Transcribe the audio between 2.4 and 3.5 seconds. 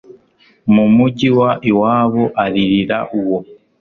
aririra uwo